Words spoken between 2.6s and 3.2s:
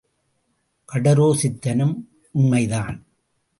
தான்.